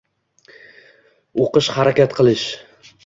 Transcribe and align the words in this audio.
O`qish 1.43 1.69
harakat 1.77 2.17
qilish 2.21 2.51